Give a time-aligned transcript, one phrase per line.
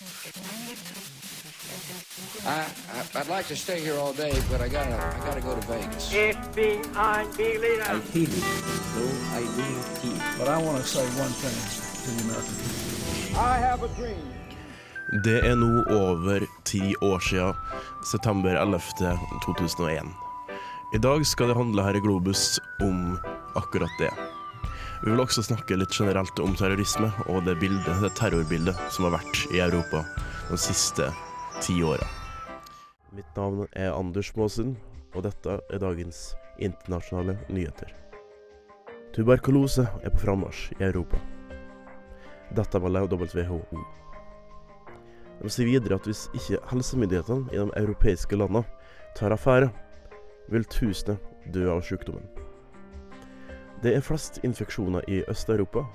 [0.00, 0.06] I,
[2.46, 5.60] I, I'd like to stay here all day, but I gotta, I gotta go to
[5.66, 6.10] Vegas.
[6.10, 6.96] FBI.
[6.96, 7.80] I feel it,
[8.94, 10.38] though I do not feel.
[10.38, 11.52] But I want to say one thing
[12.04, 13.40] to the American people.
[13.40, 14.26] I have a dream.
[15.24, 17.54] Det er nå over ti år siden,
[18.12, 18.80] september 11.
[19.44, 20.06] 2001.
[20.94, 23.18] I dag skal det handle her i Globus om
[23.54, 24.39] akkurat det.
[25.00, 29.14] Vi vil også snakke litt generelt om terrorisme og det, bildet, det terrorbildet som har
[29.14, 30.02] vært i Europa
[30.50, 31.06] de siste
[31.64, 32.04] ti åra.
[33.16, 34.74] Mitt navn er Anders Maasen,
[35.16, 37.94] og dette er dagens internasjonale nyheter.
[39.16, 41.16] Tuberkulose er på frammarsj i Europa.
[42.52, 43.62] Dette melder WHO.
[45.40, 48.68] De sier videre at hvis ikke helsemyndighetene i de europeiske landene
[49.16, 49.72] tar affære,
[50.52, 51.16] vil tusener
[51.54, 52.28] dø av sykdommen.
[53.80, 55.86] Det er flest infeksjoner i Øst-Europa,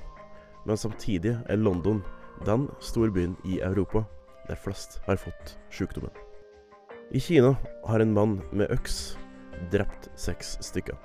[0.66, 2.02] men samtidig er London
[2.46, 4.02] den storbyen i Europa
[4.48, 6.10] der flest har fått sykdommen.
[7.12, 9.18] I Kina har en mann med øks
[9.72, 10.98] drept seks stykker.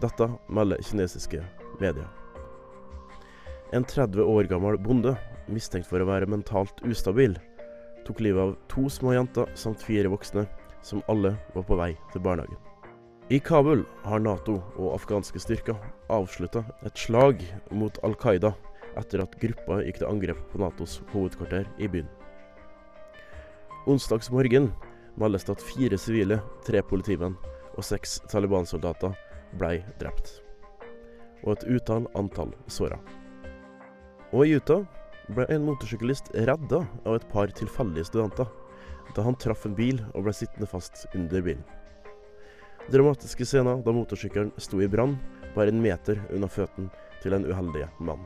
[0.00, 1.40] Dette melder kinesiske
[1.80, 2.08] medier.
[3.72, 5.16] En 30 år gammel bonde,
[5.48, 7.38] mistenkt for å være mentalt ustabil,
[8.04, 10.44] tok livet av to små jenter samt fire voksne,
[10.82, 12.69] som alle var på vei til barnehagen.
[13.30, 15.76] I Kabul har Nato og afghanske styrker
[16.10, 18.50] avslutta et slag mot Al Qaida
[18.98, 22.08] etter at gruppa gikk til angrep på Natos hovedkvarter i byen.
[23.86, 24.72] Onsdags morgen
[25.14, 27.38] meldes det at fire sivile, tre politimenn
[27.76, 29.14] og seks Taliban-soldater
[29.62, 30.40] ble drept.
[31.46, 32.98] Og et utall antall såra.
[34.34, 34.82] Og i Utah
[35.30, 38.50] ble en motorsyklist redda av et par tilfeldige studenter
[39.14, 41.62] da han traff en bil og ble sittende fast under bilen.
[42.90, 45.16] Dramatiske scener da motorsykkelen sto i brann
[45.54, 46.90] bare en meter unna føttene
[47.22, 48.24] til en uheldige mann.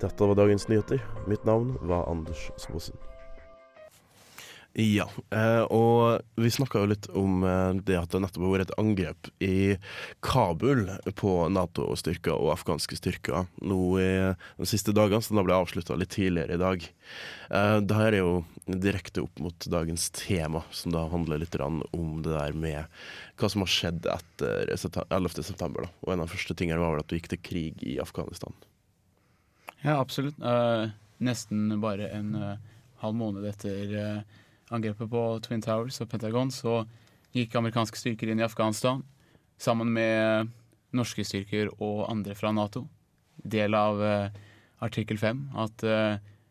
[0.00, 1.02] Dette var dagens nyheter.
[1.28, 2.96] Mitt navn var Anders Småsen.
[4.76, 8.66] Ja, eh, og vi snakka jo litt om eh, det at det nettopp har vært
[8.66, 9.56] et angrep i
[10.20, 15.96] Kabul på Nato-styrker og afghanske styrker nå i de siste dagene, så da ble avslutta
[15.96, 16.84] litt tidligere i dag.
[17.48, 18.36] Eh, det her er jo
[18.68, 23.00] direkte opp mot dagens tema, som da handler litt om det der med
[23.40, 24.76] hva som har skjedd etter
[25.08, 25.40] 11.
[25.40, 25.88] september.
[26.04, 28.52] Og en av de første tingene var vel at du gikk til krig i Afghanistan.
[29.80, 30.36] Ja, absolutt.
[30.36, 32.56] Uh, nesten bare en uh,
[33.00, 34.42] halv måned etter uh,
[34.74, 36.84] angrepet på Twin Towers og Pentagon, så
[37.36, 39.02] gikk amerikanske styrker inn i Afghanistan
[39.60, 40.50] sammen med
[40.96, 42.86] norske styrker og andre fra Nato.
[43.36, 44.00] Del av
[44.82, 45.84] artikkel 5 at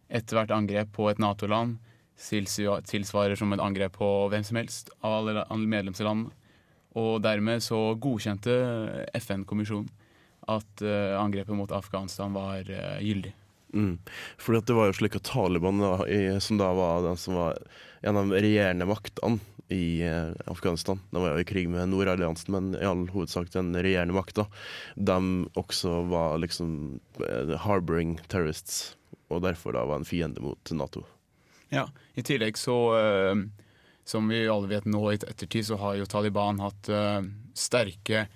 [0.09, 1.77] ethvert angrep på et Nato-land
[2.15, 6.31] tilsvarer som et angrep på hvem som helst av alle, medlemslandene.
[6.95, 8.53] Og dermed så godkjente
[9.19, 9.89] FN-kommisjonen
[10.47, 13.33] at uh, angrepet mot Afghanistan var uh, gyldig.
[13.75, 13.97] Mm.
[14.41, 17.59] Fordi det var jo slik at Taliban, da, i, som da var den som var
[18.05, 19.41] en av de regjerende maktene
[19.73, 23.73] i eh, Afghanistan De var jo i krig med Nordalliansen, men i all hovedsak den
[23.75, 24.45] regjerende makta.
[24.95, 25.17] De
[25.57, 27.01] også var liksom
[27.65, 28.95] harboring terrorists,
[29.33, 31.03] og derfor da var en fiende mot Nato.
[31.73, 32.77] Ja, i tillegg så
[34.05, 37.25] som vi alle vet nå i ettertid, så har jo Taliban hatt uh,
[37.57, 38.27] sterke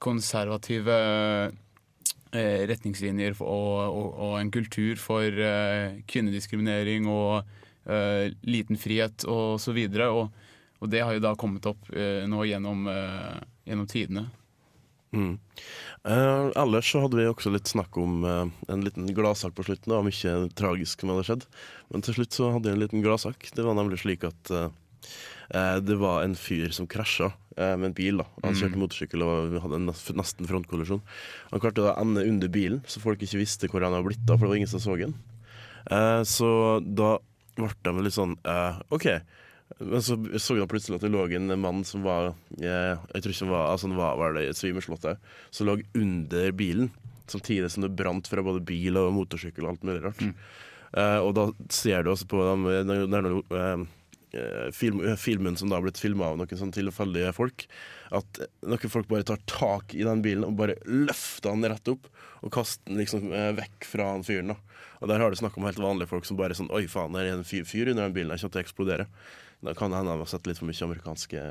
[0.00, 0.96] konservative
[2.30, 3.46] retningslinjer og,
[3.90, 7.56] og, og, en kultur for uh, kvinnediskriminering og
[8.46, 10.10] liten frihet og så videre.
[10.14, 10.28] Og,
[10.78, 12.84] og, det har jo da kommet opp nå gjennom,
[13.66, 14.28] gjennom tidene.
[15.12, 15.38] Mm.
[16.08, 19.90] Uh, ellers så hadde vi også litt snakk om uh, en liten gladsak på slutten.
[19.90, 21.46] Det var mye tragisk som hadde skjedd.
[21.90, 23.50] Men til slutt så hadde vi en liten gladsak.
[23.56, 24.70] Det var nemlig slik at uh,
[25.50, 28.20] det var en fyr som krasja med en bil.
[28.20, 28.82] da Han kjørte mm.
[28.84, 29.80] motorsykkel og hadde
[30.14, 31.02] nesten frontkollisjon.
[31.50, 34.38] Han klarte å ende under bilen, så folk ikke visste hvor han hadde blitt av,
[34.38, 35.16] for det var ingen som så han.
[36.28, 36.50] så
[36.86, 37.16] da
[37.58, 38.38] ble de litt sånn
[38.94, 39.10] OK.
[39.78, 43.34] Men så så han plutselig at det lå en mann som var Jeg, jeg tror
[43.34, 45.06] ikke han var altså han var, var det svimeslått
[45.50, 46.90] som lå under bilen.
[47.30, 50.20] Samtidig som det brant fra både bil og motorsykkel og alt mulig rart.
[50.24, 50.34] Mm.
[51.22, 53.84] Og da ser du også på dem, uh,
[54.76, 57.66] film, filmen som da har blitt filma av noen sånn tilfeldige folk,
[58.14, 62.06] at noen folk bare tar tak i den bilen og bare løfter den rett opp
[62.40, 64.54] og kaster den liksom uh, vekk fra han fyren.
[64.54, 64.56] da
[65.00, 67.26] Og der har du snakk om helt vanlige folk som bare sånn Oi, faen, det
[67.26, 69.08] er en fyr, fyr under den bilen, jeg kommer til å eksplodere.
[69.60, 71.44] Da kan det hende de har sett litt for mye amerikanske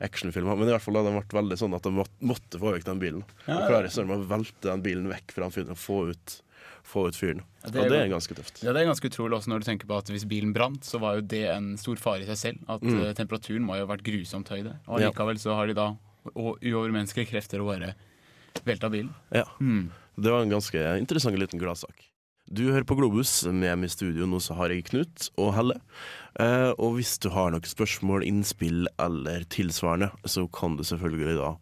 [0.00, 0.56] actionfilmer.
[0.56, 3.02] Men i hvert fall da, det ble veldig sånn at de måtte få vekk den
[3.02, 3.24] bilen.
[3.44, 3.66] Ja, ja.
[3.68, 6.38] Klare sånn å velte den bilen vekk fra fyren og få ut,
[6.86, 7.42] få ut fyren.
[7.62, 8.60] Ja, det, er, og det er ganske tøft.
[8.64, 11.00] Ja, det er ganske utrolig også når du tenker på at hvis bilen brant, så
[11.02, 12.62] var jo det en stor fare i seg selv.
[12.72, 13.00] At mm.
[13.00, 14.78] uh, temperaturen må jo ha vært grusomt høy der.
[14.88, 15.90] Og likevel så har de da
[16.34, 17.94] uovermenneskelige krefter å bare
[18.66, 19.12] velta bilen.
[19.34, 19.46] Ja.
[19.60, 19.90] Mm.
[20.20, 22.10] Det var en ganske interessant liten gladsak.
[22.50, 23.44] Du hører på Globus.
[23.46, 25.76] Med meg i studio nå så har jeg Knut og Helle.
[26.42, 31.52] Eh, og hvis du har noen spørsmål, innspill eller tilsvarende, så kan du selvfølgelig da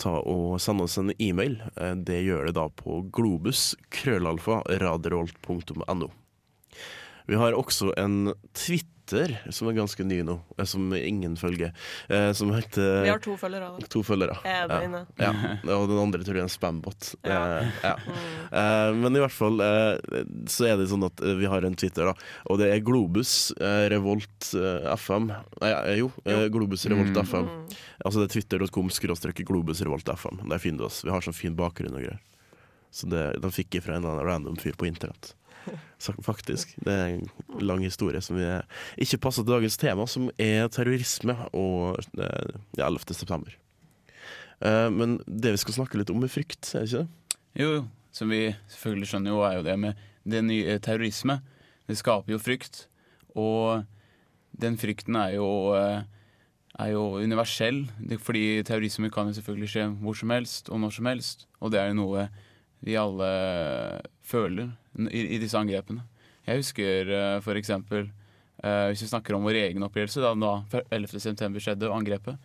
[0.00, 1.58] ta og sende oss en e-mail.
[1.76, 6.10] Eh, det gjør det da på globus krøllalfa radiolt.no.
[7.30, 8.88] Vi har også en Twitter
[9.50, 11.72] som er ganske ny nå, eh, som ingen følger,
[12.08, 13.88] eh, som heter Vi har to følgere, da.
[13.92, 14.36] To følgere.
[14.46, 15.02] Er ene.
[15.18, 15.32] Ja.
[15.76, 17.10] Og den andre tror jeg er en spambot.
[17.26, 17.40] Ja.
[17.60, 17.94] Eh, ja.
[18.06, 18.22] Mm.
[18.62, 19.58] Eh, men i hvert fall
[20.50, 22.14] så er det sånn at vi har en Twitter, da.
[22.50, 24.50] Og det er Globus Revolt
[24.96, 25.30] FM.
[25.60, 27.24] Nei, jo, Globus Revolt Mm.
[27.26, 27.46] FM.
[28.04, 30.42] Altså det er twitter.com skråstrek Globus Revolt FM.
[30.48, 31.02] Der finner du oss.
[31.04, 32.20] Vi har sånn fin bakgrunn og greier.
[32.90, 35.34] Så det, den fikk jeg fra en eller annen random fyr på internett.
[36.30, 36.74] Faktisk.
[36.84, 38.38] Det er en lang historie som
[39.00, 43.14] ikke passer til dagens tema, som er terrorisme og eh, ja, 11.
[43.14, 43.56] september.
[44.60, 47.40] Eh, men det vi skal snakke litt om, er frykt, er det ikke det?
[47.60, 47.88] Jo, jo.
[48.10, 51.38] Som vi selvfølgelig skjønner jo, er jo det med det nye terrorisme.
[51.86, 52.86] Det skaper jo frykt.
[53.38, 53.84] Og
[54.60, 55.46] den frykten er jo,
[55.78, 56.02] eh,
[56.74, 57.84] er jo universell.
[58.18, 61.46] Fordi terrorisme kan jo selvfølgelig skje hvor som helst og når som helst.
[61.60, 62.28] Og det er jo noe
[62.82, 63.30] vi alle
[64.24, 66.04] føler i, i disse angrepene.
[66.48, 68.06] Jeg husker uh, for eksempel
[68.64, 71.20] eh, Hvis vi snakker om vår egen opplevelse da, da 11.
[71.20, 72.38] september skjedde, og angrepet.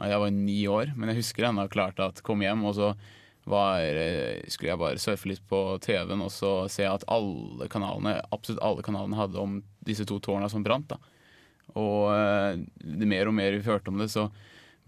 [0.00, 2.92] Jeg var ni år, men jeg husker ennå klart at kom hjem, og så
[3.44, 8.16] var, eh, skulle jeg bare surfe litt på TV-en og så se at alle kanalene,
[8.34, 10.94] absolutt alle kanalene hadde om disse to tårna som brant.
[10.94, 10.98] da.
[11.78, 14.28] Og eh, det mer og mer vi hørte om det, så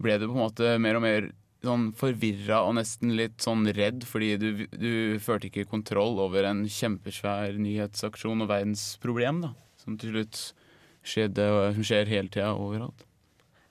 [0.01, 1.29] ble det på en måte mer og mer
[1.63, 4.93] sånn forvirra og nesten litt sånn redd, fordi du, du
[5.23, 9.53] følte ikke kontroll over en kjempesvær nyhetsaksjon og verdensproblem, da.
[9.81, 10.39] Som til slutt
[11.05, 13.05] skjedde, og som skjer hele tida overalt.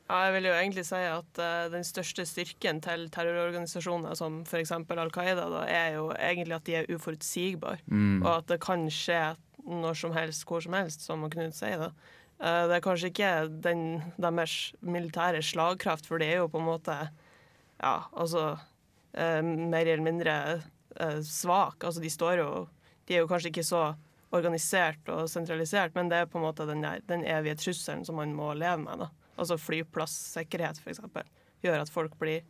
[0.05, 4.75] Ja, jeg vil jo egentlig si at uh, den største styrken til terrororganisasjoner som f.eks.
[4.77, 7.81] Al Qaida, da, er jo egentlig at de er uforutsigbare.
[8.21, 9.23] Og at det kan skje
[9.65, 11.87] når som helst, hvor som helst, som Knut sier.
[11.87, 11.89] da.
[12.37, 13.33] Uh, det er kanskje ikke
[13.65, 16.99] den, deres militære slagkraft, for det er jo på en måte
[17.81, 18.59] ja, altså
[19.13, 20.35] eh, mer eller mindre
[20.97, 21.85] eh, svak.
[21.85, 22.49] Altså de står jo
[23.05, 23.85] De er jo kanskje ikke så
[24.35, 28.17] organisert og sentralisert, men det er på en måte den, der, den evige trusselen som
[28.19, 29.05] man må leve med.
[29.05, 29.11] da.
[29.39, 31.03] Altså flyplassikkerhet, f.eks.
[31.63, 32.41] Gjør at folk blir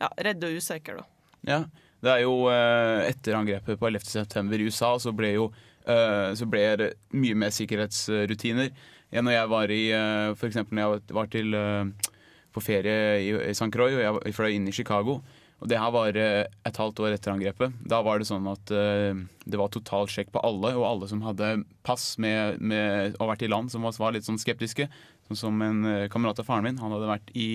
[0.00, 1.02] ja, redde og usikre.
[1.02, 1.04] da.
[1.48, 1.58] Ja,
[2.04, 4.06] det er jo eh, etter angrepet på 11.
[4.06, 5.48] september i USA, så ble jo
[5.88, 8.70] eh, så ble det mye mer sikkerhetsrutiner.
[9.10, 12.10] Ja, når jeg var i eh, For når jeg var til, eh,
[12.54, 13.70] på ferie i, i St.
[13.74, 15.18] Croix, og jeg fløy inn i Chicago.
[15.58, 17.74] Og det her var eh, et halvt år etter angrepet.
[17.90, 21.24] Da var det sånn at uh, det var total sjekk på alle, og alle som
[21.26, 24.86] hadde pass med, med, og vært i land som var, var litt sånn skeptiske.
[25.26, 26.78] Sånn som en uh, kamerat av faren min.
[26.82, 27.48] Han hadde vært i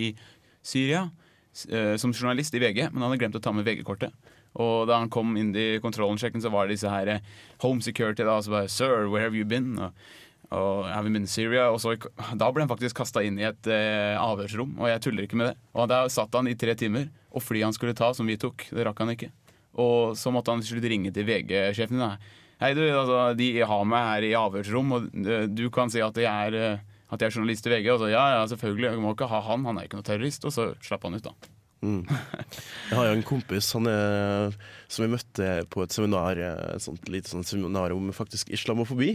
[0.59, 4.11] Syria uh, som journalist i VG, men han hadde glemt å ta med VG-kortet.
[4.59, 7.23] Og da han kom inn i kontrollen-sjekken, så var det disse her
[7.63, 8.27] Home Security.
[8.27, 9.79] da, så bare, Sir, where have you been?
[9.79, 9.95] Og,
[10.51, 11.69] og have been in Syria?
[11.71, 11.95] Og så,
[12.39, 15.51] da ble han faktisk kasta inn i et eh, avhørsrom, og jeg tuller ikke med
[15.51, 15.57] det.
[15.73, 18.67] Og der satt han i tre timer, og flyet han skulle ta, som vi tok,
[18.73, 19.31] det rakk han ikke.
[19.81, 22.31] Og så måtte han til slutt ringe til VG-sjefen din.
[22.61, 26.19] Hei, du, altså, de har meg her i avhørsrom, og eh, du kan si at
[26.19, 27.89] jeg er eh, at jeg er journalist i VG.
[27.93, 30.47] Og så ja, ja, selvfølgelig, jeg må ikke ha han, han er ikke noe terrorist.
[30.49, 31.52] Og så slapp han ut, da.
[31.83, 34.55] Jeg har jo en kompis han er,
[34.87, 39.11] som jeg møtte på et seminar Et sånt lite sånt seminar om faktisk islamofobi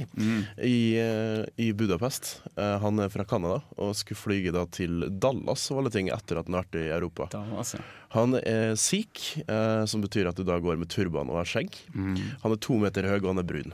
[0.62, 2.42] i, eh, i Budapest.
[2.56, 6.38] Eh, Han er fra Canada og skulle flyge da til Dallas og alle ting etter
[6.42, 7.28] at han har vært i Europa.
[7.32, 7.82] Dallas, ja.
[8.16, 11.74] Han er sikh, eh, som betyr at du da går med turban og har skjegg.
[11.94, 13.72] Han er to meter høy, og han er brun.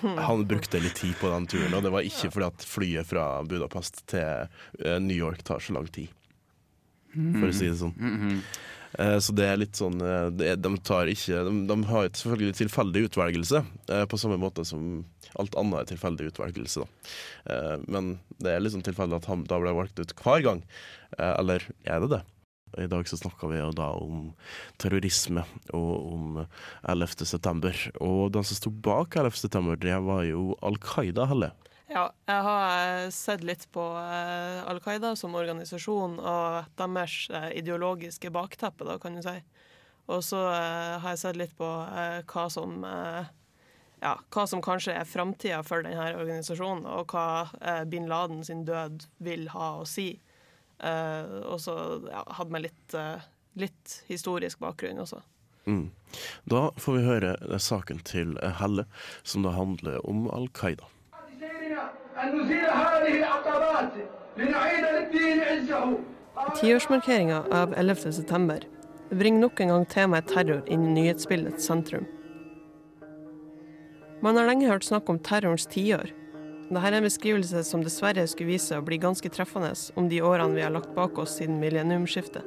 [0.00, 3.26] Han brukte litt tid på den turen, og det var ikke fordi at flyet fra
[3.44, 4.46] Budapest til
[4.84, 6.08] eh, New York tar så lang tid.
[7.14, 8.42] For å si det sånn.
[8.98, 12.56] Eh, Så det er litt sånn eh, det De ikke De, de har et selvfølgelig
[12.58, 15.04] tilfeldig utvelgelse, eh, på samme måte som
[15.38, 16.86] alt annet er tilfeldig utvelgelse.
[17.46, 20.64] Eh, Men det er liksom tilfeldig at han da ble valgt ut hver gang.
[21.18, 22.22] Eller er det det?
[22.78, 24.32] I dag så snakka vi jo da om
[24.78, 25.42] terrorisme
[25.74, 26.46] og om
[26.86, 27.26] 11.
[27.26, 27.74] september.
[28.00, 29.34] Og den som sto bak 11.
[29.42, 31.50] september, det var jo Al Qaida, Helle.
[31.90, 37.48] Ja, jeg har eh, sett litt på eh, Al Qaida som organisasjon og deres eh,
[37.58, 39.34] ideologiske bakteppe, da, kan du si.
[40.10, 45.60] Og så har jeg sett litt på hva som ja, hva som kanskje er framtida
[45.62, 50.08] for denne organisasjonen, og hva bin Laden sin død vil ha å si.
[50.82, 51.76] Og så
[52.10, 52.98] ja, hadde vi litt,
[53.62, 55.22] litt historisk bakgrunn også.
[55.70, 55.92] Mm.
[56.50, 58.88] Da får vi høre saken til Helle,
[59.22, 60.90] som da handler om Al Qaida.
[61.69, 61.91] سيرنا
[62.23, 63.91] أن نزيل هذه العقبات
[64.37, 65.97] لنعيد للدين عزه
[66.55, 68.11] Tiårsmarkeringa av 11.
[68.11, 68.59] september
[69.09, 72.05] bringer nok en gang temaet terror inn i nyhetsbildets sentrum.
[74.21, 76.11] Man har lenge hørt snakk om terrorens tiår.
[76.69, 80.57] Dette er en beskrivelse som dessverre skulle vise å bli ganske treffende om de årene
[80.57, 82.43] vi har lagt bak oss siden millenniumsskiftet.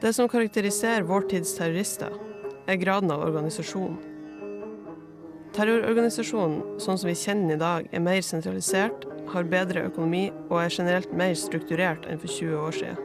[0.00, 2.16] Det som karakteriserer vår tids terrorister,
[2.66, 4.07] er graden av organisasjon.
[5.59, 10.53] Terrororganisasjonen, sånn som vi kjenner den i dag, er mer sentralisert, har bedre økonomi og
[10.61, 13.01] er generelt mer strukturert enn for 20 år siden.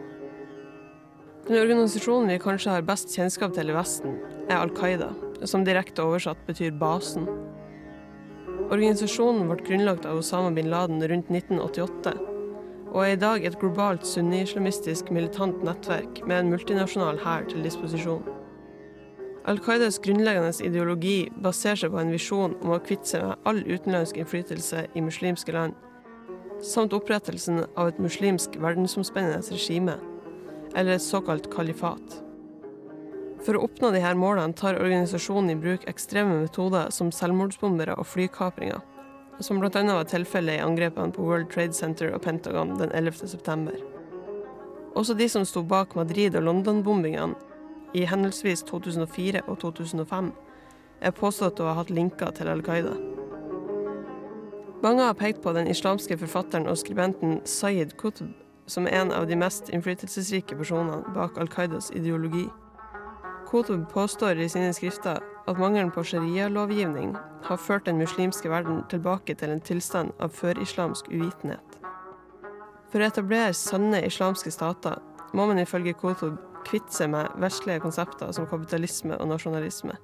[1.48, 4.14] Den organisasjonen vi kanskje har best kjennskap til i Vesten,
[4.46, 5.10] er Al Qaida,
[5.42, 7.26] som direkte oversatt betyr basen.
[8.68, 12.14] Organisasjonen ble grunnlagt av Osama bin Laden rundt 1988,
[12.94, 18.22] og er i dag et globalt sunni-islamistisk militant nettverk med en multinasjonal hær til disposisjon.
[19.44, 23.60] Al Qaidas grunnleggende ideologi baserer seg på en visjon om å kvitte seg med all
[23.60, 25.74] utenlandsk innflytelse i muslimske land,
[26.64, 29.98] samt opprettelsen av et muslimsk verdensomspennende regime,
[30.72, 32.16] eller et såkalt kalifat.
[33.44, 38.80] For å oppnå disse målene tar organisasjonen i bruk ekstreme metoder som selvmordsbombere og flykapringer,
[39.44, 39.82] som bl.a.
[39.84, 43.28] var tilfellet i angrepene på World Trade Center og Pentagon den 11.
[43.28, 43.76] september.
[44.96, 47.52] Også de som sto bak Madrid- og London-bombingene
[47.94, 50.32] i henholdsvis 2004 og 2005,
[51.00, 52.94] er påstått å ha hatt linker til Al Qaida.
[54.84, 58.32] Mange har pekt på den islamske forfatteren og skribenten Sayed Qutb
[58.66, 62.46] som en av de mest innflytelsesrike personene bak Al Qaidas ideologi.
[63.50, 69.36] Qutb påstår i sine skrifter at mangelen på sharia-lovgivning har ført den muslimske verden tilbake
[69.36, 71.78] til en tilstand av førislamsk uvitenhet.
[72.88, 75.00] For å etablere sanne islamske stater
[75.34, 79.96] må man ifølge Qutb kvitte seg med vestlige konsepter som kapitalisme og nasjonalisme.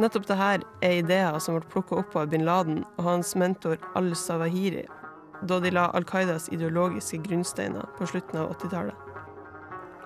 [0.00, 4.86] Nettopp dette er ideer som ble plukka opp av bin Laden og hans mentor al-Sawahiri
[5.48, 8.94] da de la Al Qaidas ideologiske grunnsteiner på slutten av 80-tallet.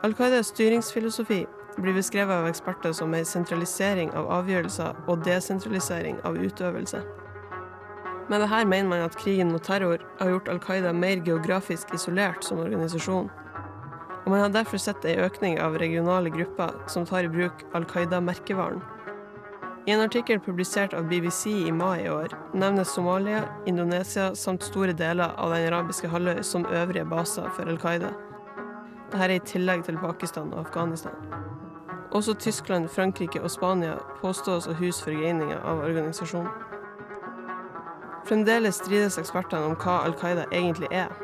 [0.04, 1.44] Al Qaidas styringsfilosofi
[1.76, 7.02] blir beskrevet av eksperter som en sentralisering av avgjørelser og desentralisering av utøvelse.
[8.26, 12.44] Med dette mener man at krigen mot terror har gjort Al Qaida mer geografisk isolert
[12.44, 13.28] som organisasjon.
[14.26, 17.86] Og man har derfor sett en økning av regionale grupper som tar i bruk Al
[17.86, 18.82] Qaida-merkevaren.
[19.86, 24.96] I en artikkel publisert av BBC i mai i år nevnes Somalia, Indonesia samt store
[24.98, 28.10] deler av den arabiske halvøy som øvrige baser for Al Qaida.
[29.12, 31.14] Dette er i tillegg til Pakistan og Afghanistan.
[32.10, 36.50] Også Tyskland, Frankrike og Spania påstås å huse forgreininger av organisasjonen.
[38.26, 41.14] Fremdeles strides ekspertene om hva Al Qaida egentlig er.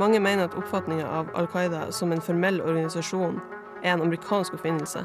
[0.00, 3.34] Mange mener at oppfatninga av Al Qaida som en formell organisasjon
[3.82, 5.02] er en amerikansk oppfinnelse,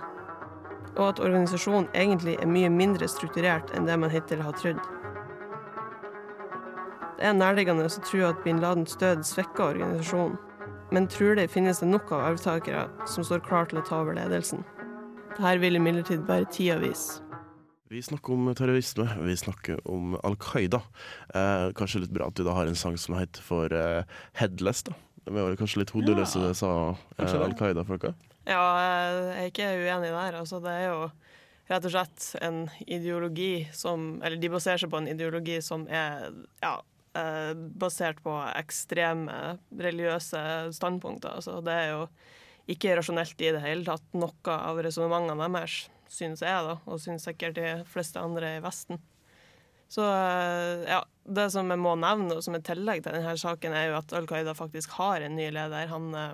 [0.95, 4.79] og at organisasjonen egentlig er mye mindre strukturert enn det man hittil har trodd.
[7.17, 10.39] Det er nærliggende å tro at bin Ladens død svekker organisasjonen,
[10.95, 14.63] men trolig finnes det nok av arvtakere som står klar til å ta over ledelsen.
[15.35, 17.24] Dette vil imidlertid bare tida vise.
[17.87, 20.79] Vi snakker om terrorisme, vi snakker om Al Qaida.
[21.29, 24.01] Eh, kanskje litt bra at du da har en sang som heter for eh,
[24.39, 24.95] Headless, da.
[25.25, 26.71] Det var kanskje litt hodeløse, Ja, sa
[27.21, 27.35] eh.
[27.45, 28.15] Al Qaida-folka.
[28.49, 30.39] Ja, jeg er ikke uenig der.
[30.41, 31.03] Altså, det er jo
[31.69, 36.31] rett og slett en ideologi som Eller de baserer seg på en ideologi som er
[36.65, 36.73] ja,
[37.17, 41.37] eh, basert på ekstreme religiøse standpunkter.
[41.37, 42.01] Altså, det er jo
[42.71, 47.25] ikke rasjonelt i det hele tatt, noe av resonnementene deres, syns jeg, da, og syns
[47.27, 48.99] sikkert de fleste andre i Vesten.
[49.91, 53.73] Så eh, ja, det som jeg må nevne, og som er tillegg til denne saken,
[53.77, 55.85] er jo at Al Qaida faktisk har en ny leder.
[55.91, 56.33] Han eh,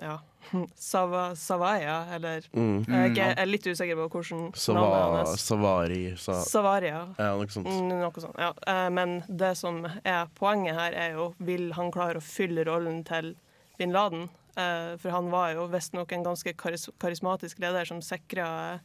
[0.00, 0.16] ja,
[0.74, 2.84] Sava, Savaya, eller Mm.
[2.86, 7.02] jeg, er jeg er litt usikker på hvordan navnet Sava, hans Savari sa Savaria.
[7.18, 7.68] Ja, noe sånt.
[7.68, 8.52] Mm, Noe sånt, ja.
[8.66, 13.02] Eh, Men det som er poenget her, er jo vil han klare å fylle rollen
[13.04, 13.34] til
[13.78, 14.28] bin Laden?
[14.56, 18.80] Eh, For han var jo visstnok en ganske karis karismatisk leder som sikra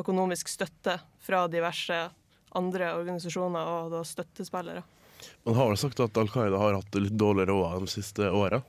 [0.00, 1.98] økonomisk støtte fra diverse
[2.56, 4.82] andre organisasjoner og da støttespillere.
[5.44, 8.30] Man har vel sagt at Al Qaida har hatt det litt dårlig råd de siste
[8.30, 8.62] åra.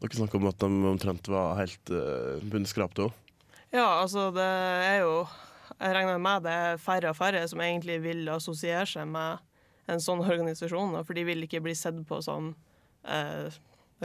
[0.00, 3.36] Dere snakker om at de omtrent var helt uh, bunnskrapte òg.
[3.70, 5.28] Ja, altså det er jo
[5.76, 9.38] Jeg regner med det er færre og færre som egentlig vil assosiere seg med
[9.90, 12.50] en sånn organisasjon, for de vil ikke bli sett på som
[13.04, 13.48] eh,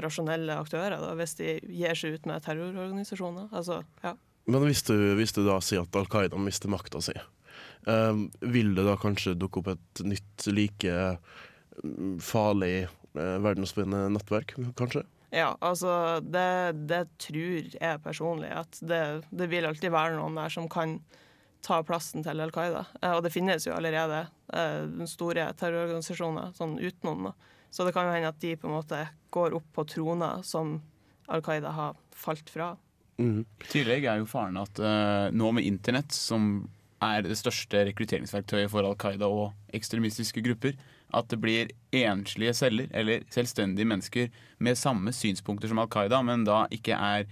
[0.04, 3.50] rasjonelle aktører da, hvis de gir seg ut med terrororganisasjoner.
[3.56, 4.16] Altså, ja.
[4.46, 8.76] Men hvis du, hvis du da sier at Al Qaida mister makta si, eh, vil
[8.78, 10.96] det da kanskje dukke opp et nytt like
[11.82, 15.06] mm, farlig eh, verdensomspennende nettverk, kanskje?
[15.36, 19.02] Ja, altså det, det tror jeg personlig at det,
[19.36, 21.00] det vil alltid være noen der som kan
[21.66, 22.86] ta plassen til Al Qaida.
[23.02, 27.30] Eh, og det finnes jo allerede eh, store terrororganisasjoner sånn utenom.
[27.30, 27.56] Da.
[27.74, 29.02] Så det kan jo hende at de på en måte
[29.36, 30.80] går opp på troner som
[31.32, 32.74] Al Qaida har falt fra.
[33.18, 33.46] Mhm.
[33.64, 36.68] I tillegg er jo faren at uh, nå med internett, som
[37.04, 40.76] er det største rekrutteringsverktøyet for Al Qaida og ekstremistiske grupper.
[41.16, 46.46] At det blir enslige celler, eller selvstendige mennesker med samme synspunkter som Al Qaida, men
[46.48, 47.28] da ikke er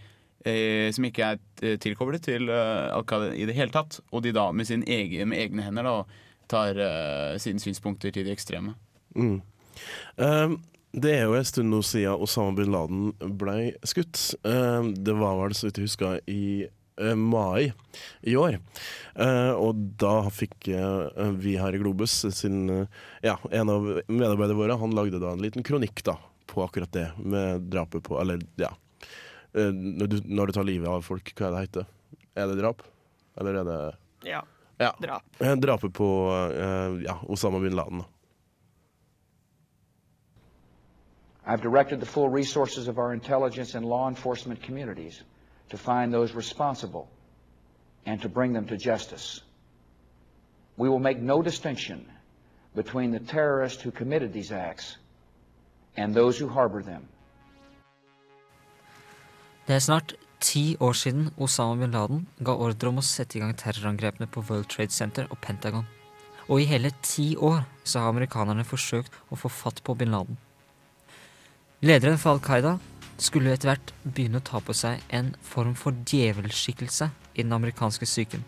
[0.46, 4.00] eh, som ikke er eh, tilkoblet til uh, Al Qaida i det hele tatt.
[4.12, 5.98] Og de da med, sin egen, med egne hender da
[6.52, 8.76] tar uh, sine synspunkter til de ekstreme.
[9.16, 9.42] Mm.
[10.18, 10.60] Um,
[10.94, 13.08] det er jo en stund nå siden Osama bin Laden
[13.40, 14.36] ble skutt.
[14.46, 16.68] Um, det var vel, så vidt jeg husker, i
[17.02, 17.72] uh, mai
[18.22, 18.60] i år.
[19.18, 20.70] Uh, og da fikk
[21.42, 22.68] vi her i Globus sin
[23.26, 26.20] Ja, en av medarbeiderne våre han lagde da en liten kronikk da
[26.50, 28.70] på akkurat det med drapet på Eller, ja.
[29.54, 31.92] Når, du, når du tar livet av folk, hva er det heter?
[32.38, 32.82] Er det drap?
[33.42, 33.80] Eller er det
[34.30, 34.42] Ja.
[34.82, 34.92] Ja.
[35.02, 35.38] Drap.
[35.40, 36.08] Eh, Drapet på
[37.06, 38.02] ja, Osama bin Laden.
[38.02, 38.13] da.
[41.46, 45.24] I've directed the full resources of our intelligence and law enforcement communities
[45.70, 47.08] to find those responsible
[48.06, 49.42] and to bring them to justice.
[50.78, 52.06] We will make no distinction
[52.76, 54.98] between the terrorists who committed these acts
[55.98, 57.08] and those who harbor them.
[59.68, 63.42] Det er snart ti år siden Osama bin Laden ga ordre om å sette i
[63.42, 65.86] gang terrorangrepene på World Trade Center og Pentagon.
[66.50, 70.38] Og i hele ti år så har amerikanerne forsøkt å få fatt på bin Laden.
[71.84, 72.78] Lederen for Al Qaida
[73.20, 78.08] skulle etter hvert begynne å ta på seg en form for djevelskikkelse i den amerikanske
[78.08, 78.46] psyken.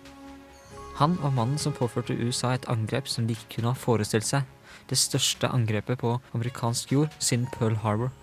[1.01, 4.48] Han var mannen som påførte USA et angrep som de ikke kunne ha forestilt seg.
[4.88, 8.13] Det største angrepet på amerikansk jord siden Pearl Harbor.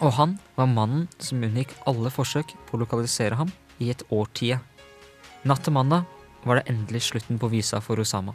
[0.00, 3.52] Og han var mannen som unngikk alle forsøk på å lokalisere ham
[3.84, 4.62] i et årtie.
[5.44, 6.08] Natt til mandag
[6.48, 8.32] var det endelig slutten på visa for Osama.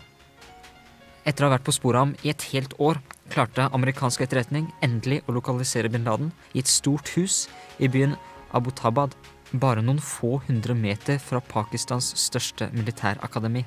[1.25, 4.67] Etter å ha vært på sporet av ham i et helt år, klarte amerikansk etterretning
[4.86, 7.48] endelig å lokalisere bin Laden i et stort hus
[7.79, 8.15] i byen
[8.55, 9.15] Abu Tabad,
[9.53, 13.65] bare noen få hundre meter fra Pakistans største militærakademi.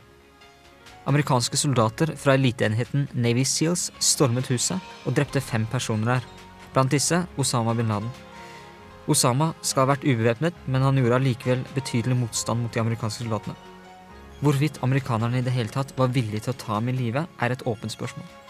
[1.11, 6.29] Amerikanske soldater fra eliteenheten Navy Seals stormet huset og drepte fem personer der.
[6.73, 8.11] Blant disse Osama bin Laden.
[9.11, 13.59] Osama skal ha vært ubevæpnet, men han gjorde allikevel betydelig motstand mot de amerikanske soldatene.
[14.43, 17.55] Hvorvidt amerikanerne i det hele tatt var villige til å ta ham i live, er
[17.55, 18.42] et åpent spørsmål.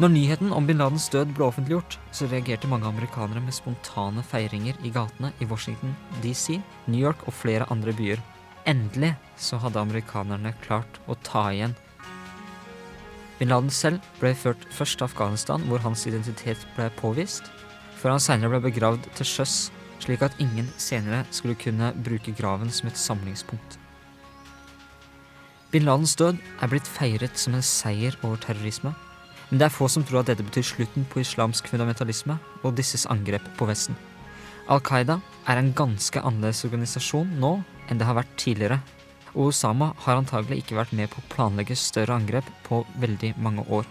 [0.00, 4.78] Når nyheten om bin Ladens død ble offentliggjort, så reagerte mange amerikanere med spontane feiringer
[4.80, 8.22] i gatene i Washington DC, New York og flere andre byer.
[8.64, 11.74] Endelig så hadde amerikanerne klart å ta igjen.
[13.36, 17.52] Bin Laden selv ble ført først til Afghanistan, hvor hans identitet ble påvist,
[18.00, 19.58] før han senere ble begravd til sjøs,
[20.00, 23.76] slik at ingen senere skulle kunne bruke graven som et samlingspunkt.
[25.76, 28.96] Bin Ladens død er blitt feiret som en seier over terrorisme,
[29.50, 33.06] men det er få som tror at dette betyr slutten på islamsk fundamentalisme og disses
[33.10, 33.98] angrep på Vesten.
[34.70, 35.18] Al Qaida
[35.50, 37.56] er en ganske annerledes organisasjon nå
[37.90, 38.78] enn det har vært tidligere,
[39.34, 43.66] og Osama har antagelig ikke vært med på å planlegge større angrep på veldig mange
[43.66, 43.88] år.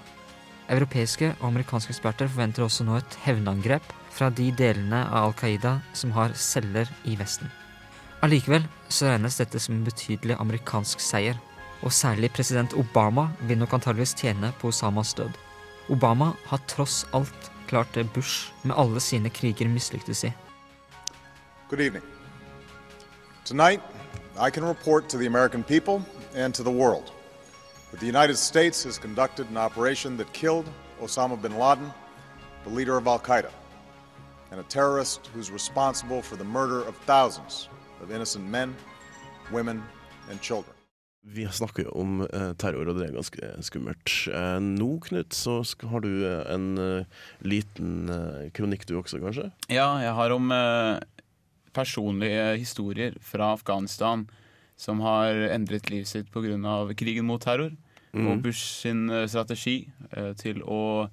[0.72, 5.80] Europeiske og amerikanske eksperter forventer også nå et hevnangrep fra de delene av Al Qaida
[5.98, 7.52] som har celler i Vesten.
[8.24, 11.40] Allikevel så regnes dette som en betydelig amerikansk seier,
[11.84, 15.49] og særlig president Obama vil nok antageligvis tjene på Osamas død.
[15.90, 20.34] Obama har tross alt klart det Bush med alle sine kriger mislyktes i.
[21.70, 22.04] Good evening.
[23.46, 23.82] Tonight,
[24.48, 26.02] I can report to the American people
[26.36, 27.12] and to the world
[27.92, 30.66] that the United States has conducted an operation that killed
[31.02, 31.92] Osama bin Laden,
[32.64, 33.52] the leader of Al Qaeda,
[34.52, 37.70] and a terrorist who's responsible for the murder of thousands
[38.02, 38.76] of innocent men,
[39.52, 39.84] women,
[40.30, 40.79] and children.
[41.30, 44.14] Vi snakker jo om eh, terror, og det er ganske skummelt.
[44.34, 45.60] Eh, nå, Knut, så
[45.92, 47.06] har du eh, en
[47.46, 48.10] liten
[48.56, 49.50] kronikk du også, kanskje?
[49.70, 50.52] Ja, jeg har om
[51.76, 54.26] personlige historier fra Afghanistan
[54.80, 56.56] som har endret livet sitt pga.
[56.98, 57.76] krigen mot terror.
[58.10, 59.84] Og Bush sin strategi
[60.42, 61.08] til å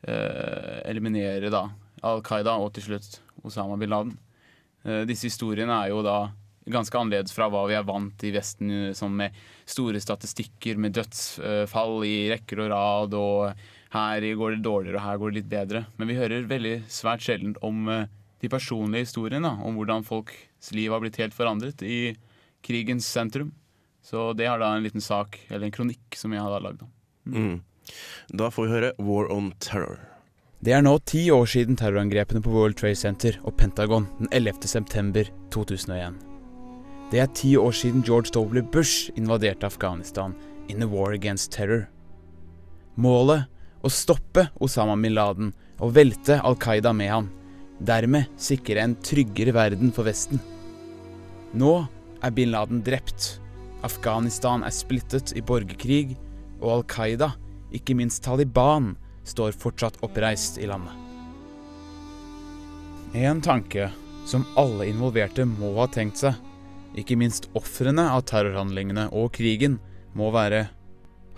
[0.00, 1.66] eliminere da
[2.04, 4.16] Al Qaida og til slutt Osama bin Laden.
[4.84, 6.18] Eh, disse historiene er jo da
[6.70, 9.34] ganske annerledes fra hva vi er vant i Vesten, som med
[9.68, 15.20] store statistikker med dødsfall i rekker og rad, og her går det dårligere, og her
[15.20, 15.84] går det litt bedre.
[15.98, 18.08] Men vi hører veldig svært sjelden om eh,
[18.42, 22.16] de personlige historiene, om hvordan folks liv har blitt helt forandret i
[22.64, 23.52] krigens sentrum.
[24.04, 26.82] Så det har da en liten sak, eller en kronikk, som jeg har lagd.
[26.84, 26.90] om.
[27.24, 27.62] Mm.
[28.36, 30.02] Da får vi høre War on Terror.
[30.64, 34.64] Det er nå ti år siden terrorangrepene på World Trade Center og Pentagon den 11.
[34.64, 36.33] september 2001.
[37.12, 38.62] Det er ti år siden George W.
[38.62, 40.34] Bush invaderte Afghanistan
[40.68, 41.86] in a war against terror.
[42.96, 43.44] Målet
[43.84, 47.30] å stoppe Osama bin Laden og velte Al Qaida med ham.
[47.84, 50.40] Dermed sikre en tryggere verden for Vesten.
[51.52, 51.74] Nå
[52.24, 53.34] er bin Laden drept.
[53.84, 56.14] Afghanistan er splittet i borgerkrig,
[56.62, 57.34] og Al Qaida,
[57.74, 58.94] ikke minst Taliban,
[59.28, 60.94] står fortsatt oppreist i landet.
[63.14, 63.90] En tanke
[64.26, 66.38] som alle involverte må ha tenkt seg,
[66.98, 69.80] ikke minst ofrene av terrorhandlingene og krigen,
[70.14, 70.68] må være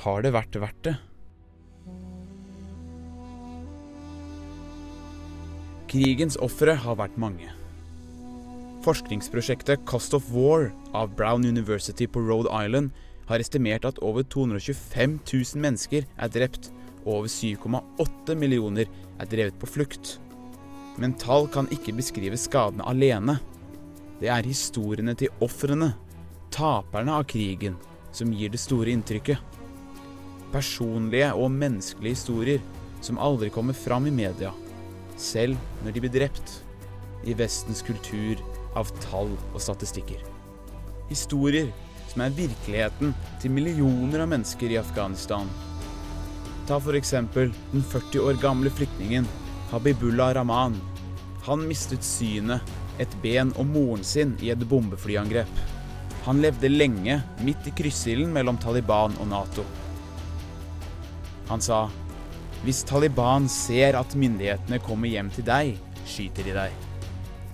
[0.05, 0.97] har det vært verdt det?
[5.88, 7.49] Krigens ofre har vært mange.
[8.85, 12.92] Forskningsprosjektet Cost of War av Brown University på Rhode Island
[13.27, 16.71] har estimert at over 225 000 mennesker er drept,
[17.07, 20.16] og over 7,8 millioner er drevet på flukt.
[21.01, 23.38] Men tall kan ikke beskrive skadene alene.
[24.20, 25.90] Det er historiene til ofrene,
[26.55, 27.76] taperne av krigen,
[28.16, 29.37] som gir det store inntrykket.
[30.55, 32.62] Personlige og menneskelige historier
[33.05, 34.55] som aldri kommer fram i media,
[35.20, 36.62] selv når de blir drept.
[37.26, 38.40] I Vestens kultur
[38.79, 40.22] av tall og statistikker.
[41.11, 41.72] Historier
[42.09, 45.48] som er virkeligheten til millioner av mennesker i Afghanistan.
[46.66, 49.26] Ta eksempel den 40 år gamle flyktningen
[49.70, 50.81] Habibullah Rahman.
[51.46, 52.62] Han mistet synet,
[53.03, 55.61] et ben og moren sin i et bombeflyangrep.
[56.27, 59.65] Han levde lenge midt i kryssilden mellom Taliban og Nato.
[61.47, 61.87] Han sa
[62.65, 65.77] hvis Taliban ser at myndighetene kommer hjem til deg,
[66.09, 66.73] skyter de deg.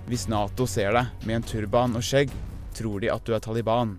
[0.07, 2.31] Hvis Nato ser deg med en turban og skjegg,
[2.73, 3.97] tror de at du er Taliban.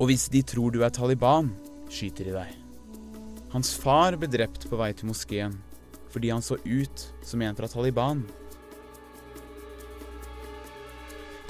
[0.00, 1.50] Og hvis de tror du er Taliban,
[1.92, 2.54] skyter de deg.
[3.52, 5.60] Hans far ble drept på vei til moskeen
[6.14, 8.20] fordi han så ut som en fra Taliban.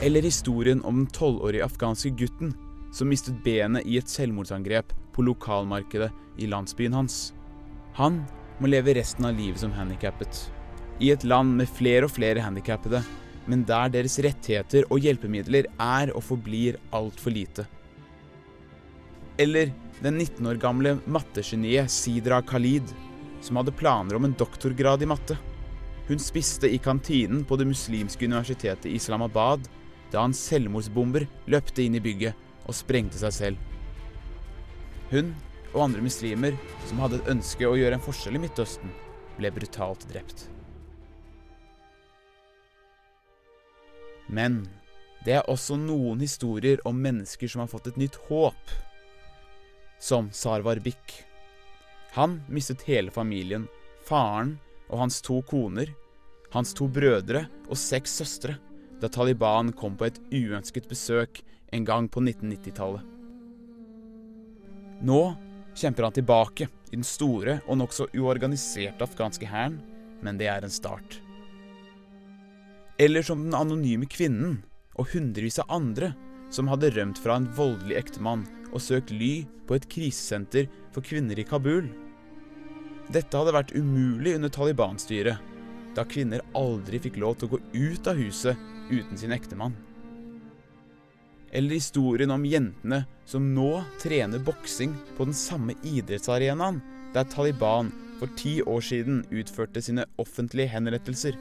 [0.05, 2.51] Eller historien om den tolvårige afghanske gutten
[2.93, 7.33] som mistet benet i et selvmordsangrep på lokalmarkedet i landsbyen hans.
[7.97, 8.19] Han
[8.61, 10.43] må leve resten av livet som handikappet.
[11.01, 13.01] I et land med flere og flere handikappede,
[13.49, 17.65] men der deres rettigheter og hjelpemidler er og forblir altfor lite.
[19.41, 19.73] Eller
[20.05, 22.93] den 19 år gamle mattegeniet Sidra Khalid,
[23.41, 25.39] som hadde planer om en doktorgrad i matte.
[26.11, 29.65] Hun spiste i kantinen på det muslimske universitetet i Islamabad
[30.13, 33.71] da en selvmordsbomber løpte inn i bygget og sprengte seg selv.
[35.11, 35.35] Hun
[35.75, 36.57] og andre muslimer
[36.89, 38.93] som hadde et ønske å gjøre en forskjell i Midtøsten,
[39.39, 40.47] ble brutalt drept.
[44.31, 44.63] Men
[45.27, 48.75] det er også noen historier om mennesker som har fått et nytt håp.
[50.01, 51.19] Som Sarwar Bik.
[52.15, 53.67] Han mistet hele familien,
[54.07, 54.57] faren
[54.91, 55.91] og hans to koner,
[56.55, 58.59] hans to brødre og seks søstre
[59.01, 61.43] da Taliban kom på et uønsket besøk
[61.75, 63.03] en gang på 1990-tallet.
[65.05, 65.23] Nå
[65.75, 69.81] kjemper han tilbake i den store og nokså uorganiserte afghanske hæren,
[70.23, 71.19] men det er en start.
[72.99, 74.61] Eller som den anonyme kvinnen
[74.95, 76.13] og hundrevis av andre
[76.55, 81.39] som hadde rømt fra en voldelig ektemann og søkt ly på et krisesenter for kvinner
[81.41, 81.89] i Kabul.
[83.13, 85.41] Dette hadde vært umulig under Taliban-styret,
[85.95, 89.77] da kvinner aldri fikk lov til å gå ut av huset uten sin ektemann.
[91.55, 96.81] Eller historien om jentene som nå trener boksing på den samme idrettsarenaen
[97.15, 101.39] der Taliban for ti år siden utførte sine offentlige henrettelser.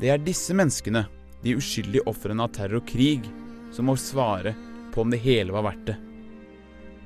[0.00, 1.06] Det er disse menneskene,
[1.44, 3.24] de uskyldige ofrene av terror og krig,
[3.72, 4.52] som må svare
[4.92, 5.98] på om det hele var verdt det.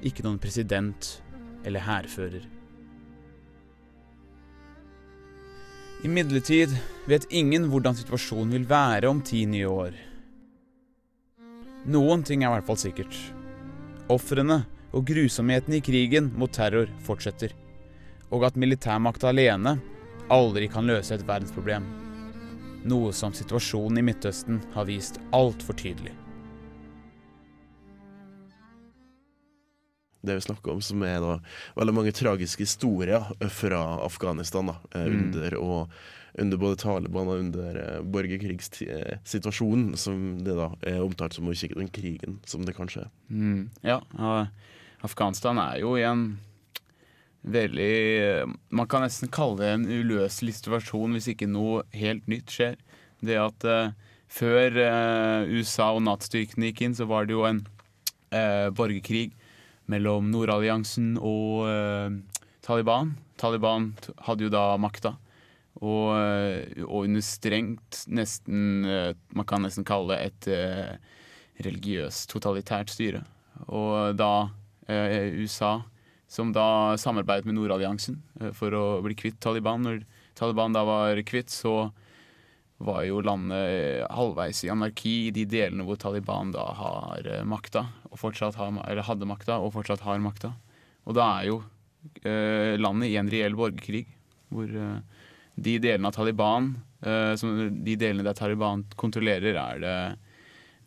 [0.09, 1.18] Ikke noen president
[1.66, 2.58] eller hærfører.
[6.07, 6.71] Imidlertid
[7.11, 9.97] vet ingen hvordan situasjonen vil være om ti nye år.
[11.91, 13.17] Noen ting er i hvert fall sikkert.
[14.15, 14.61] Ofrene
[14.95, 17.51] og grusomheten i krigen mot terror fortsetter.
[18.31, 19.75] Og at militærmakta alene
[20.31, 21.91] aldri kan løse et verdensproblem.
[22.87, 26.15] Noe som situasjonen i Midtøsten har vist altfor tydelig.
[30.20, 31.35] Det vi snakker om, som er da
[31.78, 34.72] veldig mange tragiske historier fra Afghanistan.
[34.72, 35.18] da, mm.
[35.18, 36.00] under, og,
[36.38, 41.92] under både Taliban og under eh, borgerkrigssituasjonen, som det da er omtalt som ikke den
[41.92, 43.14] krigen som det kanskje er.
[43.28, 43.70] Mm.
[43.87, 44.00] Ja,
[45.07, 46.28] Afghanistan er jo i en
[47.48, 52.76] veldig Man kan nesten kalle det en uløselig situasjon hvis ikke noe helt nytt skjer.
[53.24, 53.94] Det at uh,
[54.28, 57.62] før uh, USA og Nato-styrkene gikk inn, så var det jo en
[58.35, 59.31] uh, borgerkrig
[59.92, 63.14] mellom Nordalliansen og uh, Taliban.
[63.40, 63.92] Taliban
[64.27, 65.14] hadde jo da makta.
[65.79, 70.48] Og, uh, og under strengt nesten uh, Man kan nesten kalle det et
[71.66, 73.24] religiøst totalitært styre.
[73.66, 74.48] Og da
[74.88, 75.81] USA,
[76.31, 78.20] som da samarbeidet med Nordalliansen
[78.55, 80.05] for å bli kvitt Taliban Når
[80.38, 81.90] Taliban da var kvitt, så
[82.79, 87.88] var jo landet halvveis i anarki i de delene hvor Taliban da har eh, makta,
[88.11, 90.53] og fortsatt har, eller hadde makta og fortsatt har makta.
[91.09, 91.59] Og da er jo
[92.23, 94.05] eh, landet i en reell borgerkrig,
[94.55, 95.25] hvor eh,
[95.59, 96.71] de delene av Taliban,
[97.03, 99.99] eh, som, de delene der Taliban kontrollerer, er det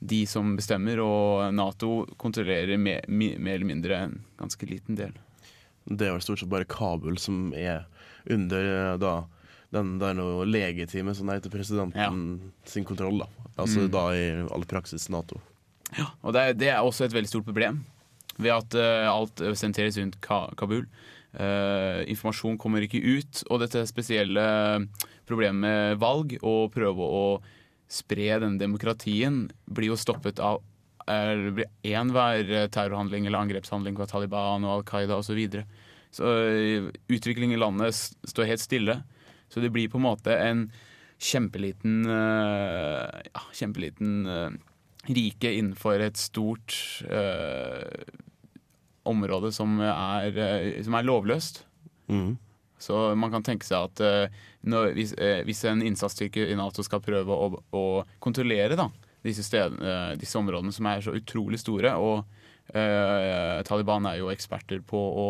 [0.01, 5.11] de som bestemmer, og Nato kontrollerer mer, mer eller mindre en ganske liten del.
[5.85, 7.83] Det er vel stort sett bare Kabul som er
[8.31, 9.13] under eh, da
[9.71, 13.23] den er noe legetime, som det heter, presidenten sin kontroll.
[13.23, 13.27] da.
[13.57, 13.91] Altså Mm.
[13.91, 15.39] da i all praksis Nato.
[15.97, 17.83] Ja, Og det er, det er også et veldig stort problem
[18.39, 20.85] ved at uh, alt sentreres rundt Ka Kabul.
[21.33, 24.87] Uh, informasjon kommer ikke ut, og dette spesielle
[25.27, 27.41] problemet med valg og prøve å
[27.91, 30.61] spre den demokratien blir jo stoppet av
[31.11, 35.31] det blir enhver terrorhandling eller angrepshandling fra Taliban og Al Qaida osv.
[35.31, 35.65] Så, videre.
[36.13, 37.95] så eh, utviklingen i landet
[38.29, 38.95] står helt stille.
[39.51, 40.65] Så det blir på en måte en
[41.21, 44.49] kjempeliten eh, ja, kjempeliten eh,
[45.11, 46.75] rike innenfor et stort
[47.09, 48.05] eh,
[49.03, 50.37] område som er,
[50.85, 51.63] som er lovløst.
[52.07, 52.35] Mm.
[52.81, 54.31] Så man kan tenke seg at
[54.65, 55.13] når, hvis,
[55.45, 57.83] hvis en innsatsstyrke i Nato skal prøve å, å
[58.21, 58.87] kontrollere da,
[59.25, 64.81] disse, stedene, disse områdene som er så utrolig store, og eh, Taliban er jo eksperter
[64.85, 65.27] på å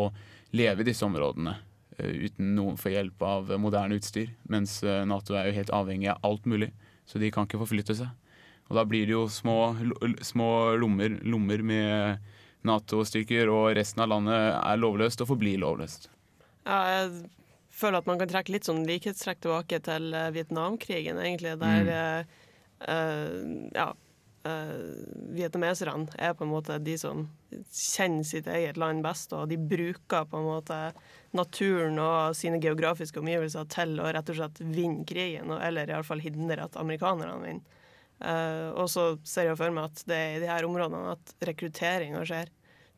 [0.56, 1.56] leve i disse områdene
[2.02, 6.22] uten noen for hjelp av moderne utstyr, mens eh, Nato er jo helt avhengig av
[6.26, 6.72] alt mulig,
[7.08, 8.10] så de kan ikke forflytte seg.
[8.70, 9.74] Og da blir det jo små,
[10.24, 10.48] små
[10.80, 12.22] lommer, lommer med
[12.66, 16.08] Nato-styrker, og resten av landet er lovløst og forblir lovløst.
[16.64, 17.26] Ja, jeg
[17.74, 22.40] føler at man kan trekke litt sånn likhetstrekk tilbake til eh, Vietnamkrigen, egentlig, der mm.
[22.82, 23.92] Uh, ja,
[24.42, 24.78] uh,
[25.36, 27.28] vietnameserne er på en måte de som
[27.70, 30.78] kjenner sitt eget land best, og de bruker på en måte
[31.36, 36.66] naturen og sine geografiske omgivelser til å rett og slett vinne krigen, eller iallfall hindre
[36.66, 37.78] at amerikanerne vinner.
[38.22, 41.32] Uh, og så ser jeg for meg at det er i de her områdene at
[41.42, 42.52] rekrutteringa skjer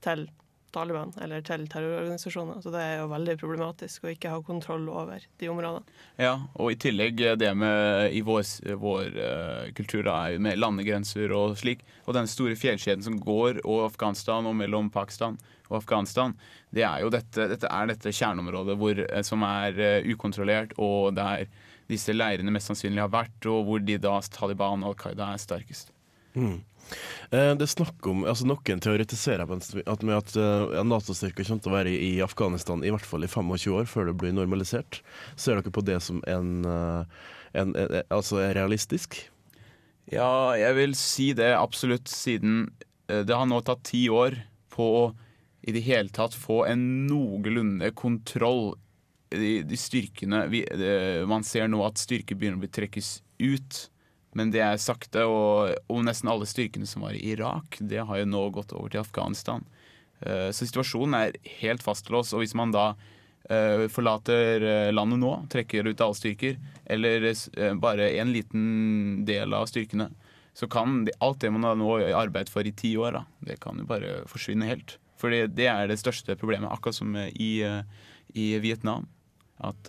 [0.04, 0.26] til
[0.74, 2.60] Taliban eller til terrororganisasjoner.
[2.64, 5.96] Så det er jo veldig problematisk å ikke ha kontroll over de områdene.
[6.20, 8.44] Ja, og i tillegg eh, det med i vår,
[8.80, 13.62] vår uh, kultur er jo med landegrenser og slik, og den store fjellkjeden som går
[13.64, 15.38] over Afghanistan og mellom Pakistan
[15.70, 16.34] og Afghanistan,
[16.74, 21.14] det er jo dette, dette, er dette kjerneområdet hvor, eh, som er uh, ukontrollert, og
[21.16, 21.46] der
[21.90, 25.42] disse leirene mest sannsynlig har vært, og hvor de da Taliban og Al Qaida er
[25.42, 25.92] sterkest.
[26.34, 26.62] Mm.
[27.30, 31.72] Eh, det er snakk om, altså Noen teoretiserer at med at uh, Nato-styrker kommer til
[31.72, 35.00] å være i Afghanistan i hvert fall i 25 år før det blir normalisert.
[35.36, 39.18] Ser dere på det som en, eh, en, en, altså realistisk?
[40.12, 42.66] Ja, jeg vil si det absolutt, siden
[43.08, 44.36] eh, det har nå tatt ti år
[44.74, 45.04] på å
[45.64, 48.74] i det hele tatt få en noenlunde kontroll.
[49.32, 53.78] De, de styrkene vi, de, Man ser nå at styrker begynner å bli trekkes ut,
[54.34, 55.24] men det er sakte.
[55.30, 58.92] Og, og nesten alle styrkene som var i Irak, det har jo nå gått over
[58.92, 59.64] til Afghanistan.
[60.20, 62.92] Eh, Så situasjonen er helt fastlåst, og hvis man da
[63.50, 67.30] eh, forlater eh, landet nå, trekker ut alle styrker, eller
[67.80, 70.10] bare en liten del av styrkene,
[70.54, 73.80] så kan alt det man har nå arbeidet for i ti år, da, det kan
[73.80, 74.98] jo bare forsvinne helt.
[75.18, 77.50] For det er det største problemet, akkurat som i,
[78.34, 79.08] i Vietnam.
[79.58, 79.88] At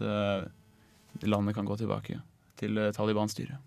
[1.21, 2.17] landet kan gå tilbake
[2.57, 3.59] til Taliban-styret.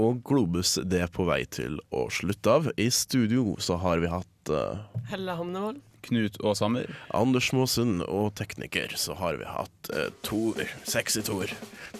[0.00, 2.70] Og Globus det er på vei til å slutte av.
[2.80, 5.82] I studio så har vi hatt uh, Helle Hamnevold.
[6.04, 6.90] Knut Aashammer.
[7.16, 11.52] Anders Måsund, og tekniker så har vi hatt uh, Tor, sexy Tor.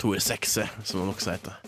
[0.03, 1.61] Tor Sexy som han også heter.